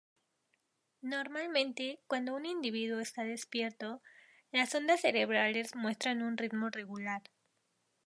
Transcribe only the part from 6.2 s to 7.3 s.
un ritmo regular.